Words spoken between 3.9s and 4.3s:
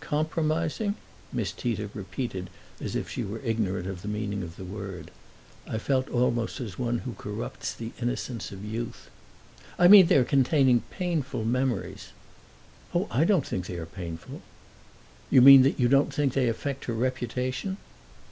the